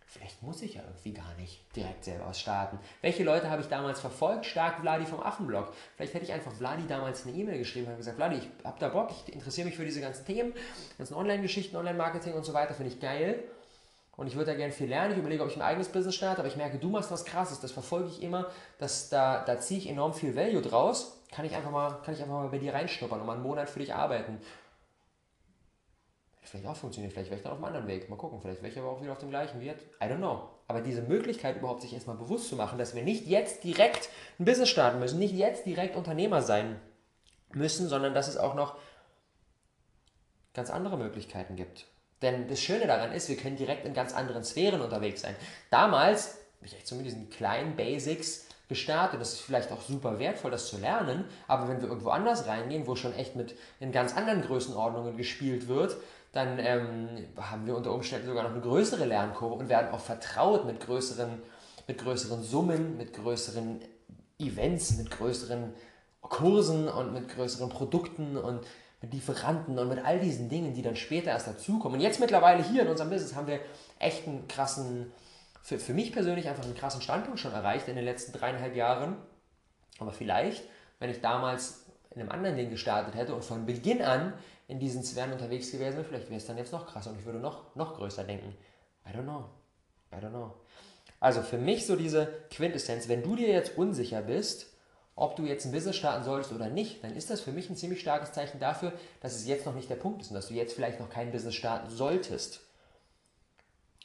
vielleicht 0.07 0.43
muss 0.43 0.63
ich 0.63 0.75
ja 0.75 0.83
irgendwie 0.83 1.13
gar 1.13 1.35
nicht 1.35 1.61
direkt 1.75 2.05
selber 2.05 2.33
starten. 2.35 2.79
Welche 3.03 3.25
Leute 3.25 3.51
habe 3.51 3.63
ich 3.63 3.69
damals 3.69 4.01
verfolgt? 4.01 4.47
Stark 4.47 4.81
Vladi 4.81 5.07
vom 5.07 5.21
Affenblog. 5.21 5.73
Vielleicht 5.97 6.15
hätte 6.15 6.25
ich 6.25 6.33
einfach 6.33 6.53
Vladi 6.53 6.87
damals 6.89 7.27
eine 7.27 7.37
E-Mail 7.37 7.59
geschrieben 7.59 7.89
und 7.89 7.97
gesagt, 7.97 8.17
Vladi, 8.17 8.37
ich 8.39 8.49
habe 8.65 8.79
da 8.79 8.89
Bock, 8.89 9.11
ich 9.11 9.33
interessiere 9.33 9.67
mich 9.67 9.77
für 9.77 9.85
diese 9.85 10.01
ganzen 10.01 10.25
Themen, 10.25 10.53
ganzen 10.99 11.15
Online-Geschichten, 11.15 11.77
Online-Marketing 11.77 12.35
und 12.35 12.45
so 12.45 12.53
weiter, 12.53 12.75
finde 12.75 12.93
ich 12.93 13.01
geil 13.01 13.43
und 14.19 14.27
ich 14.27 14.35
würde 14.35 14.51
da 14.51 14.57
gerne 14.57 14.73
viel 14.73 14.89
lernen. 14.89 15.13
Ich 15.13 15.19
überlege, 15.19 15.45
ob 15.45 15.49
ich 15.49 15.55
ein 15.55 15.63
eigenes 15.63 15.89
Business 15.89 16.17
starte, 16.17 16.41
aber 16.41 16.49
ich 16.49 16.57
merke, 16.57 16.77
du 16.77 16.91
machst 16.91 17.13
was 17.13 17.25
krasses, 17.25 17.61
das 17.61 17.71
verfolge 17.71 18.09
ich 18.09 18.21
immer, 18.21 18.51
dass 18.79 19.09
da, 19.09 19.45
da 19.45 19.61
ziehe 19.61 19.79
ich 19.79 19.89
enorm 19.89 20.13
viel 20.13 20.35
Value 20.35 20.61
draus. 20.61 21.23
Kann 21.31 21.45
ich, 21.45 21.55
einfach 21.55 21.71
mal, 21.71 22.03
kann 22.03 22.15
ich 22.15 22.21
einfach 22.21 22.35
mal 22.35 22.49
bei 22.49 22.59
dir 22.59 22.75
reinschnuppern 22.75 23.21
und 23.21 23.27
mal 23.27 23.35
einen 23.35 23.45
Monat 23.45 23.71
für 23.71 23.79
dich 23.79 23.95
arbeiten. 23.95 24.41
Vielleicht 26.43 26.67
auch 26.67 26.75
funktioniert, 26.75 27.13
vielleicht 27.13 27.31
wäre 27.31 27.39
ich 27.39 27.45
dann 27.45 27.53
auf 27.53 27.59
einem 27.59 27.67
anderen 27.67 27.87
Weg. 27.87 28.11
Mal 28.11 28.17
gucken, 28.17 28.41
vielleicht 28.41 28.61
wäre 28.61 28.73
ich 28.73 28.79
aber 28.79 28.89
auch 28.89 29.01
wieder 29.01 29.13
auf 29.13 29.19
dem 29.19 29.31
gleichen 29.31 29.61
Wert. 29.61 29.81
I 30.03 30.07
don't 30.07 30.17
know. 30.17 30.49
Aber 30.67 30.81
diese 30.81 31.03
Möglichkeit 31.03 31.57
überhaupt 31.59 31.83
sich 31.83 31.93
erstmal 31.93 32.17
bewusst 32.17 32.49
zu 32.49 32.57
machen, 32.57 32.77
dass 32.77 32.97
wir 32.97 33.05
nicht 33.05 33.27
jetzt 33.27 33.63
direkt 33.63 34.09
ein 34.41 34.47
Business 34.47 34.69
starten 34.69 34.99
müssen, 34.99 35.21
nicht 35.21 35.35
jetzt 35.35 35.65
direkt 35.65 35.95
Unternehmer 35.95 36.43
sein 36.43 36.81
müssen, 37.53 37.89
sondern 37.89 38.15
dass 38.15 38.27
es 38.27 38.37
auch 38.37 38.57
noch 38.57 38.79
ganz 40.55 40.71
andere 40.71 40.97
Möglichkeiten 40.97 41.55
gibt. 41.55 41.87
Denn 42.23 42.49
das 42.49 42.61
Schöne 42.61 42.87
daran 42.87 43.13
ist, 43.13 43.29
wir 43.29 43.37
können 43.37 43.57
direkt 43.57 43.85
in 43.87 43.95
ganz 43.95 44.13
anderen 44.13 44.45
Sphären 44.45 44.81
unterwegs 44.81 45.21
sein. 45.21 45.37
Damals 45.71 46.39
habe 46.57 46.67
ich 46.67 46.75
echt 46.75 46.87
so 46.87 46.97
mit 46.97 47.07
diesen 47.07 47.31
kleinen 47.31 47.77
Basics 47.77 48.47
gestartet. 48.69 49.21
Das 49.21 49.33
ist 49.33 49.41
vielleicht 49.41 49.73
auch 49.73 49.81
super 49.81 50.19
wertvoll, 50.19 50.51
das 50.51 50.69
zu 50.69 50.79
lernen. 50.79 51.25
Aber 51.47 51.69
wenn 51.69 51.81
wir 51.81 51.89
irgendwo 51.89 52.11
anders 52.11 52.47
reingehen, 52.47 52.87
wo 52.87 52.97
schon 52.97 53.15
echt 53.15 53.37
mit 53.37 53.55
in 53.81 53.93
ganz 53.93 54.17
anderen 54.17 54.43
Größenordnungen 54.43 55.17
gespielt 55.17 55.69
wird, 55.69 55.97
dann 56.33 56.59
ähm, 56.59 57.09
haben 57.37 57.67
wir 57.67 57.77
unter 57.77 57.93
Umständen 57.93 58.27
sogar 58.27 58.43
noch 58.43 58.51
eine 58.51 58.61
größere 58.61 59.05
Lernkurve 59.05 59.55
und 59.55 59.69
werden 59.69 59.91
auch 59.93 60.01
vertraut 60.01 60.67
mit 60.67 60.81
größeren, 60.81 61.41
mit 61.87 61.99
größeren 61.99 62.43
Summen, 62.43 62.97
mit 62.97 63.15
größeren 63.15 63.81
Events, 64.39 64.97
mit 64.99 65.11
größeren 65.11 65.73
Kursen 66.21 66.89
und 66.89 67.15
mit 67.15 67.29
größeren 67.29 67.71
Produkten 67.71 68.37
und 68.37 68.61
mit 69.01 69.13
Lieferanten 69.13 69.79
und 69.79 69.89
mit 69.89 70.05
all 70.05 70.19
diesen 70.19 70.49
Dingen, 70.49 70.75
die 70.75 70.83
dann 70.83 70.97
später 70.97 71.31
erst 71.31 71.47
dazukommen. 71.47 71.99
Und 71.99 72.03
jetzt 72.03 72.21
mittlerweile 72.21 72.63
hier 72.63 72.83
in 72.83 72.89
unserem 72.89 73.11
Business 73.11 73.35
haben 73.35 73.47
wir 73.47 73.61
echt 73.99 74.27
einen 74.27 74.49
krassen, 74.49 75.13
für, 75.63 75.79
für 75.79 75.95
mich 75.95 76.13
persönlich 76.13 76.49
einfach 76.49 76.65
einen 76.65 76.75
krassen 76.75 77.01
Standpunkt 77.01 77.39
schon 77.39 77.53
erreicht 77.53 77.89
in 77.89 77.97
den 77.97 78.05
letzten 78.05 78.33
dreieinhalb 78.33 78.75
Jahren. 78.75 79.17
Aber 79.99 80.13
vielleicht, 80.13 80.65
wenn 80.99 81.11
ich 81.11 81.21
damals 81.21 81.85
in 82.11 82.21
einem 82.21 82.31
anderen 82.31 82.57
Ding 82.57 82.71
gestartet 82.71 83.15
hätte 83.15 83.35
und 83.35 83.45
von 83.45 83.67
Beginn 83.67 84.03
an 84.03 84.33
in 84.67 84.81
diesen 84.81 85.03
Sphären 85.05 85.33
unterwegs 85.33 85.71
gewesen 85.71 85.97
wäre, 85.97 86.05
vielleicht 86.05 86.29
wäre 86.29 86.39
es 86.39 86.47
dann 86.47 86.59
jetzt 86.59 86.73
noch 86.73 86.87
krasser 86.87 87.11
und 87.11 87.19
ich 87.19 87.25
würde 87.25 87.39
noch, 87.39 87.75
noch 87.77 87.97
größer 87.97 88.25
denken. 88.25 88.55
I 89.07 89.17
don't 89.17 89.23
know. 89.23 89.45
I 90.13 90.17
don't 90.17 90.31
know. 90.31 90.55
Also 91.21 91.43
für 91.43 91.59
mich 91.59 91.87
so 91.87 91.97
diese 91.97 92.27
Quintessenz, 92.51 93.09
wenn 93.09 93.23
du 93.23 93.37
dir 93.37 93.49
jetzt 93.49 93.77
unsicher 93.77 94.23
bist, 94.23 94.68
ob 95.19 95.37
du 95.37 95.45
jetzt 95.45 95.65
ein 95.65 95.73
Business 95.73 95.97
starten 95.97 96.25
solltest 96.25 96.53
oder 96.53 96.69
nicht, 96.69 97.03
dann 97.03 97.15
ist 97.15 97.29
das 97.29 97.41
für 97.41 97.51
mich 97.51 97.69
ein 97.69 97.77
ziemlich 97.77 98.01
starkes 98.01 98.33
Zeichen 98.33 98.61
dafür, 98.61 98.93
dass 99.21 99.35
es 99.35 99.47
jetzt 99.47 99.67
noch 99.67 99.75
nicht 99.75 99.91
der 99.91 99.97
Punkt 99.97 100.23
ist 100.23 100.29
und 100.29 100.35
dass 100.35 100.49
du 100.49 100.55
jetzt 100.55 100.75
vielleicht 100.75 101.01
noch 101.01 101.11
kein 101.11 101.33
Business 101.33 101.55
starten 101.55 101.91
solltest. 101.91 102.61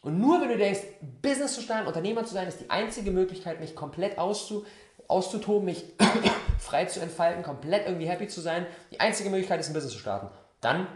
Und 0.02 0.20
nur 0.20 0.42
wenn 0.42 0.50
du 0.50 0.58
denkst, 0.58 0.82
Business 1.22 1.54
zu 1.54 1.62
starten, 1.62 1.88
Unternehmer 1.88 2.26
zu 2.26 2.34
sein, 2.34 2.48
ist 2.48 2.60
die 2.60 2.70
einzige 2.70 3.12
Möglichkeit, 3.12 3.60
mich 3.60 3.76
komplett 3.76 4.18
auszu, 4.18 4.66
auszutoben, 5.08 5.66
mich 5.66 5.86
frei 6.60 6.86
zu 6.86 7.00
entfalten, 7.00 7.44
komplett 7.44 7.86
irgendwie 7.86 8.08
happy 8.08 8.28
zu 8.28 8.42
sein, 8.42 8.66
die 8.92 9.00
einzige 9.00 9.30
Möglichkeit 9.30 9.60
ist, 9.60 9.68
ein 9.68 9.74
Business 9.74 9.94
zu 9.94 10.00
starten. 10.00 10.30
Dann 10.62 10.88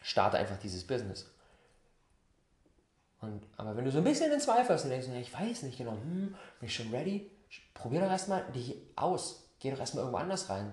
starte 0.00 0.38
einfach 0.38 0.58
dieses 0.58 0.86
Business. 0.86 1.26
Und, 3.20 3.42
aber 3.56 3.76
wenn 3.76 3.84
du 3.84 3.90
so 3.90 3.98
ein 3.98 4.04
bisschen 4.04 4.32
in 4.32 4.40
Zweifel 4.40 4.74
hast 4.74 4.84
und 4.84 4.90
denkst, 4.90 5.08
ich 5.20 5.34
weiß 5.34 5.64
nicht 5.64 5.76
genau, 5.76 5.92
hm, 5.92 6.36
bin 6.60 6.68
ich 6.68 6.74
schon 6.74 6.90
ready? 6.94 7.28
Probier 7.74 8.00
doch 8.00 8.10
erstmal 8.10 8.44
dich 8.52 8.76
aus. 8.96 9.48
Geh 9.60 9.70
doch 9.70 9.78
erstmal 9.78 10.04
irgendwo 10.04 10.20
anders 10.20 10.50
rein. 10.50 10.72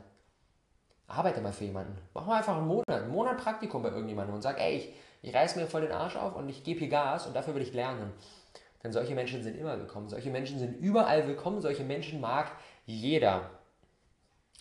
Arbeite 1.08 1.42
mal 1.42 1.54
für 1.54 1.66
jemanden. 1.66 1.98
Mach 2.14 2.26
mal 2.26 2.38
einfach 2.38 2.58
einen 2.58 2.68
Monat, 2.68 2.90
einen 2.90 3.12
Monat 3.12 3.38
Praktikum 3.38 3.84
bei 3.84 3.90
irgendjemandem 3.90 4.36
und 4.36 4.42
sag, 4.42 4.60
ey, 4.60 4.78
ich, 4.78 4.94
ich 5.22 5.36
reiß 5.36 5.56
mir 5.56 5.68
voll 5.68 5.82
den 5.82 5.92
Arsch 5.92 6.16
auf 6.16 6.36
und 6.36 6.50
ich 6.50 6.64
gebe 6.64 6.80
hier 6.80 6.90
Gas 6.90 7.28
und 7.28 7.36
dafür 7.36 7.54
will 7.56 7.62
ich 7.62 7.74
lernen. 7.74 8.12
Denn 8.84 8.92
solche 8.92 9.16
Menschen 9.16 9.44
sind 9.44 9.58
immer 9.58 9.78
willkommen. 9.80 10.10
Solche 10.10 10.30
Menschen 10.30 10.60
sind 10.60 10.80
überall 10.80 11.28
willkommen. 11.28 11.62
Solche 11.62 11.84
Menschen 11.84 12.22
mag 12.22 12.52
jeder. 12.86 13.50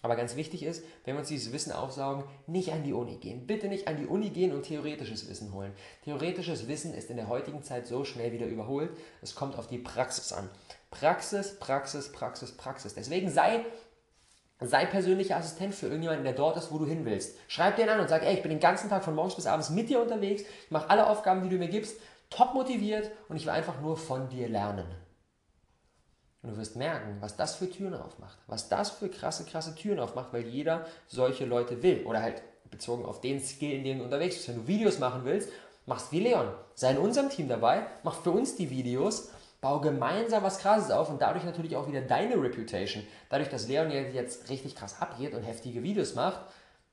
Aber 0.04 0.16
ganz 0.16 0.36
wichtig 0.36 0.62
ist, 0.62 0.84
wenn 1.06 1.14
wir 1.14 1.20
uns 1.20 1.28
dieses 1.28 1.50
Wissen 1.50 1.72
aufsaugen, 1.72 2.24
nicht 2.46 2.70
an 2.72 2.82
die 2.82 2.92
Uni 2.92 3.16
gehen. 3.16 3.46
Bitte 3.46 3.68
nicht 3.68 3.88
an 3.88 3.96
die 3.96 4.04
Uni 4.04 4.28
gehen 4.28 4.52
und 4.52 4.64
theoretisches 4.64 5.30
Wissen 5.30 5.54
holen. 5.54 5.72
Theoretisches 6.04 6.68
Wissen 6.68 6.92
ist 6.92 7.08
in 7.08 7.16
der 7.16 7.28
heutigen 7.28 7.62
Zeit 7.62 7.86
so 7.86 8.04
schnell 8.04 8.30
wieder 8.30 8.44
überholt. 8.44 8.90
Es 9.22 9.34
kommt 9.34 9.56
auf 9.56 9.66
die 9.66 9.78
Praxis 9.78 10.34
an. 10.34 10.50
Praxis, 10.90 11.58
Praxis, 11.58 12.12
Praxis, 12.12 12.52
Praxis. 12.52 12.92
Deswegen 12.92 13.30
sei 13.30 13.64
Sei 14.60 14.84
persönlicher 14.84 15.36
Assistent 15.36 15.74
für 15.74 15.86
irgendjemanden, 15.86 16.24
der 16.24 16.34
dort 16.34 16.58
ist, 16.58 16.70
wo 16.70 16.76
du 16.76 16.86
hin 16.86 17.06
willst. 17.06 17.38
Schreib 17.48 17.76
den 17.76 17.88
an 17.88 18.00
und 18.00 18.08
sag, 18.08 18.24
ey, 18.24 18.34
ich 18.34 18.42
bin 18.42 18.50
den 18.50 18.60
ganzen 18.60 18.90
Tag 18.90 19.04
von 19.04 19.14
morgens 19.14 19.34
bis 19.34 19.46
abends 19.46 19.70
mit 19.70 19.88
dir 19.88 20.00
unterwegs, 20.00 20.42
ich 20.42 20.70
mache 20.70 20.88
alle 20.90 21.08
Aufgaben, 21.08 21.42
die 21.42 21.48
du 21.48 21.56
mir 21.56 21.68
gibst, 21.68 21.96
top 22.30 22.54
motiviert 22.54 23.10
und 23.28 23.36
ich 23.36 23.44
will 23.44 23.52
einfach 23.52 23.80
nur 23.80 23.96
von 23.96 24.28
dir 24.28 24.48
lernen. 24.48 24.86
Und 26.44 26.50
du 26.50 26.56
wirst 26.58 26.76
merken, 26.76 27.16
was 27.20 27.36
das 27.36 27.56
für 27.56 27.68
Türen 27.68 27.94
aufmacht. 27.94 28.38
Was 28.46 28.68
das 28.68 28.90
für 28.90 29.08
krasse, 29.08 29.44
krasse 29.44 29.74
Türen 29.74 29.98
aufmacht, 29.98 30.32
weil 30.32 30.42
jeder 30.42 30.86
solche 31.08 31.46
Leute 31.46 31.82
will. 31.82 32.04
Oder 32.04 32.22
halt 32.22 32.42
bezogen 32.70 33.04
auf 33.04 33.20
den 33.20 33.40
Skill, 33.40 33.72
in 33.72 33.84
dem 33.84 33.98
du 33.98 34.04
unterwegs 34.04 34.36
bist. 34.36 34.48
Wenn 34.48 34.56
du 34.56 34.66
Videos 34.66 34.98
machen 34.98 35.22
willst, 35.24 35.48
machst 35.86 36.12
wie 36.12 36.20
Leon. 36.20 36.48
Sei 36.74 36.90
in 36.90 36.98
unserem 36.98 37.30
Team 37.30 37.48
dabei, 37.48 37.86
mach 38.02 38.14
für 38.14 38.30
uns 38.30 38.56
die 38.56 38.70
Videos 38.70 39.30
Bau 39.64 39.80
gemeinsam 39.80 40.42
was 40.42 40.58
Krasses 40.58 40.90
auf 40.90 41.08
und 41.08 41.22
dadurch 41.22 41.42
natürlich 41.42 41.74
auch 41.74 41.88
wieder 41.88 42.02
deine 42.02 42.34
Reputation. 42.34 43.02
Dadurch, 43.30 43.48
dass 43.48 43.66
Leon 43.66 43.90
jetzt 43.90 44.50
richtig 44.50 44.74
krass 44.74 45.00
abgeht 45.00 45.32
und 45.32 45.42
heftige 45.42 45.82
Videos 45.82 46.14
macht, 46.14 46.40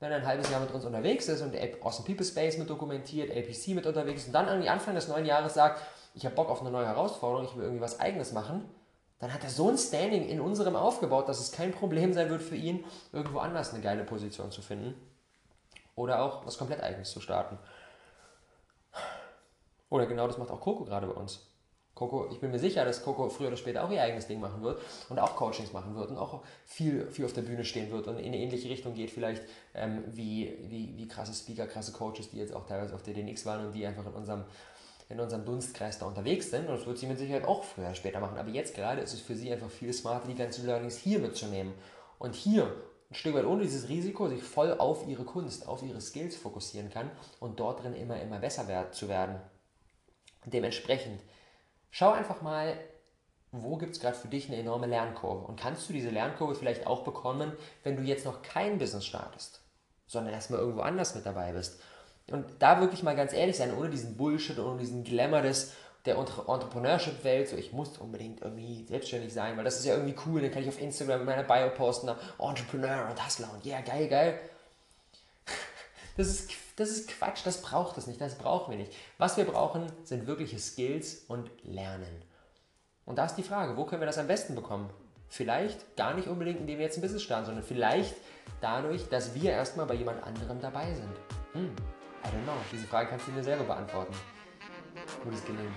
wenn 0.00 0.10
er 0.10 0.16
ein 0.16 0.26
halbes 0.26 0.50
Jahr 0.50 0.62
mit 0.62 0.70
uns 0.70 0.86
unterwegs 0.86 1.28
ist 1.28 1.42
und 1.42 1.54
Awesome 1.82 2.06
People 2.06 2.24
Space 2.24 2.56
mit 2.56 2.70
dokumentiert, 2.70 3.30
APC 3.30 3.74
mit 3.74 3.84
unterwegs 3.84 4.22
ist 4.22 4.28
und 4.28 4.32
dann 4.32 4.48
irgendwie 4.48 4.70
Anfang 4.70 4.94
des 4.94 5.06
neuen 5.06 5.26
Jahres 5.26 5.52
sagt, 5.52 5.82
ich 6.14 6.24
habe 6.24 6.34
Bock 6.34 6.48
auf 6.48 6.62
eine 6.62 6.70
neue 6.70 6.86
Herausforderung, 6.86 7.46
ich 7.46 7.54
will 7.56 7.64
irgendwie 7.64 7.82
was 7.82 8.00
Eigenes 8.00 8.32
machen, 8.32 8.64
dann 9.22 9.32
hat 9.32 9.44
er 9.44 9.50
so 9.50 9.68
ein 9.68 9.78
Standing 9.78 10.28
in 10.28 10.40
unserem 10.40 10.74
aufgebaut, 10.74 11.28
dass 11.28 11.38
es 11.38 11.52
kein 11.52 11.70
Problem 11.70 12.12
sein 12.12 12.28
wird 12.28 12.42
für 12.42 12.56
ihn, 12.56 12.84
irgendwo 13.12 13.38
anders 13.38 13.72
eine 13.72 13.80
geile 13.80 14.02
Position 14.02 14.50
zu 14.50 14.62
finden. 14.62 14.94
Oder 15.94 16.24
auch 16.24 16.44
was 16.44 16.58
komplett 16.58 16.82
Eigenes 16.82 17.12
zu 17.12 17.20
starten. 17.20 17.56
Oder 19.90 20.06
genau 20.06 20.26
das 20.26 20.38
macht 20.38 20.50
auch 20.50 20.60
Coco 20.60 20.84
gerade 20.84 21.06
bei 21.06 21.12
uns. 21.12 21.46
Coco, 21.94 22.30
ich 22.32 22.40
bin 22.40 22.50
mir 22.50 22.58
sicher, 22.58 22.84
dass 22.84 23.04
Coco 23.04 23.28
früher 23.28 23.46
oder 23.46 23.56
später 23.56 23.84
auch 23.84 23.90
ihr 23.92 24.02
eigenes 24.02 24.26
Ding 24.26 24.40
machen 24.40 24.60
wird 24.60 24.80
und 25.08 25.20
auch 25.20 25.36
Coachings 25.36 25.72
machen 25.72 25.94
wird 25.94 26.10
und 26.10 26.16
auch 26.16 26.42
viel, 26.64 27.08
viel 27.08 27.24
auf 27.24 27.32
der 27.32 27.42
Bühne 27.42 27.64
stehen 27.64 27.92
wird 27.92 28.08
und 28.08 28.18
in 28.18 28.26
eine 28.26 28.38
ähnliche 28.38 28.68
Richtung 28.70 28.94
geht, 28.94 29.12
vielleicht 29.12 29.44
ähm, 29.74 30.02
wie, 30.08 30.58
wie, 30.62 30.96
wie 30.96 31.06
krasse 31.06 31.32
Speaker, 31.32 31.68
krasse 31.68 31.92
Coaches, 31.92 32.30
die 32.30 32.38
jetzt 32.38 32.56
auch 32.56 32.66
teilweise 32.66 32.96
auf 32.96 33.04
der 33.04 33.14
DNX 33.14 33.46
waren 33.46 33.66
und 33.66 33.72
die 33.72 33.86
einfach 33.86 34.06
in 34.06 34.14
unserem, 34.14 34.42
in 35.12 35.20
unserem 35.20 35.44
Dunstkreis 35.44 35.98
da 35.98 36.06
unterwegs 36.06 36.50
sind. 36.50 36.68
Und 36.68 36.76
das 36.78 36.86
wird 36.86 36.98
sie 36.98 37.06
mit 37.06 37.18
Sicherheit 37.18 37.44
auch 37.44 37.64
früher 37.64 37.94
später 37.94 38.20
machen. 38.20 38.38
Aber 38.38 38.48
jetzt 38.48 38.74
gerade 38.74 39.00
ist 39.00 39.14
es 39.14 39.20
für 39.20 39.36
sie 39.36 39.52
einfach 39.52 39.70
viel 39.70 39.92
smarter, 39.92 40.26
die 40.26 40.34
ganzen 40.34 40.66
Learnings 40.66 40.96
hier 40.96 41.18
mitzunehmen. 41.18 41.74
Und 42.18 42.34
hier 42.34 42.74
ein 43.10 43.14
Stück 43.14 43.34
weit 43.34 43.44
ohne 43.44 43.62
dieses 43.62 43.88
Risiko 43.88 44.28
sich 44.28 44.42
voll 44.42 44.78
auf 44.78 45.06
ihre 45.06 45.24
Kunst, 45.24 45.68
auf 45.68 45.82
ihre 45.82 46.00
Skills 46.00 46.36
fokussieren 46.36 46.90
kann 46.90 47.10
und 47.40 47.60
dort 47.60 47.82
drin 47.82 47.94
immer, 47.94 48.20
immer 48.20 48.38
besser 48.38 48.90
zu 48.90 49.08
werden. 49.08 49.36
Dementsprechend 50.46 51.20
Schau 51.94 52.10
einfach 52.10 52.40
mal, 52.40 52.74
wo 53.52 53.76
gibt 53.76 53.92
es 53.92 54.00
gerade 54.00 54.16
für 54.16 54.28
dich 54.28 54.48
eine 54.48 54.56
enorme 54.56 54.86
Lernkurve 54.86 55.44
und 55.46 55.60
kannst 55.60 55.86
du 55.88 55.92
diese 55.92 56.08
Lernkurve 56.08 56.54
vielleicht 56.54 56.86
auch 56.86 57.04
bekommen, 57.04 57.52
wenn 57.84 57.96
du 57.96 58.02
jetzt 58.02 58.24
noch 58.24 58.40
kein 58.40 58.78
Business 58.78 59.04
startest, 59.04 59.60
sondern 60.06 60.32
erstmal 60.32 60.60
irgendwo 60.60 60.80
anders 60.80 61.14
mit 61.14 61.26
dabei 61.26 61.52
bist. 61.52 61.82
Und 62.32 62.46
da 62.58 62.80
wirklich 62.80 63.02
mal 63.02 63.14
ganz 63.14 63.32
ehrlich 63.32 63.56
sein, 63.56 63.76
ohne 63.76 63.90
diesen 63.90 64.16
Bullshit, 64.16 64.58
ohne 64.58 64.78
diesen 64.78 65.04
Glamour 65.04 65.42
des, 65.42 65.72
der 66.04 66.16
Entrepreneurship-Welt, 66.16 67.48
so 67.48 67.56
ich 67.56 67.72
muss 67.72 67.98
unbedingt 67.98 68.42
irgendwie 68.42 68.84
selbstständig 68.86 69.32
sein, 69.32 69.56
weil 69.56 69.64
das 69.64 69.78
ist 69.78 69.84
ja 69.84 69.94
irgendwie 69.94 70.16
cool, 70.26 70.40
dann 70.40 70.50
kann 70.50 70.62
ich 70.62 70.68
auf 70.68 70.80
Instagram 70.80 71.20
in 71.20 71.26
meiner 71.26 71.44
Bio 71.44 71.68
posten, 71.70 72.10
Entrepreneur 72.38 73.08
und 73.08 73.24
Hustler 73.24 73.50
und 73.54 73.64
yeah, 73.64 73.80
geil, 73.80 74.08
geil. 74.08 74.40
Das 76.16 76.26
ist 76.26 76.50
das 76.76 76.90
ist 76.90 77.08
Quatsch, 77.08 77.40
das 77.44 77.60
braucht 77.60 77.98
es 77.98 78.06
nicht, 78.06 78.20
das 78.20 78.36
brauchen 78.36 78.70
wir 78.70 78.78
nicht. 78.78 78.92
Was 79.18 79.36
wir 79.36 79.44
brauchen, 79.44 79.92
sind 80.04 80.26
wirkliche 80.26 80.58
Skills 80.58 81.24
und 81.28 81.50
Lernen. 81.64 82.22
Und 83.04 83.16
da 83.18 83.26
ist 83.26 83.34
die 83.34 83.42
Frage, 83.42 83.76
wo 83.76 83.84
können 83.84 84.00
wir 84.00 84.06
das 84.06 84.18
am 84.18 84.26
besten 84.26 84.54
bekommen? 84.54 84.90
Vielleicht 85.28 85.96
gar 85.96 86.14
nicht 86.14 86.28
unbedingt, 86.28 86.60
indem 86.60 86.78
wir 86.78 86.86
jetzt 86.86 86.98
ein 86.98 87.02
Business 87.02 87.22
starten, 87.22 87.46
sondern 87.46 87.64
vielleicht 87.64 88.14
dadurch, 88.60 89.08
dass 89.08 89.34
wir 89.34 89.50
erstmal 89.50 89.86
bei 89.86 89.94
jemand 89.94 90.22
anderem 90.22 90.60
dabei 90.60 90.92
sind. 90.94 91.12
Hm, 91.52 91.74
I 92.24 92.28
don't 92.28 92.44
know. 92.44 92.56
Diese 92.70 92.86
Frage 92.86 93.10
kannst 93.10 93.26
du 93.28 93.32
dir 93.32 93.42
selber 93.42 93.64
beantworten. 93.64 94.14
Gutes 95.24 95.44
Gelingen. 95.44 95.74